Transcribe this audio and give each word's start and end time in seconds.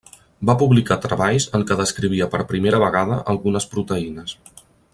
Va 0.49 0.53
publicar 0.61 0.95
treballs 1.03 1.45
en 1.59 1.65
què 1.71 1.77
descrivia 1.81 2.29
per 2.33 2.41
primera 2.53 2.81
vegada 2.85 3.21
algunes 3.35 3.69
proteïnes. 3.75 4.35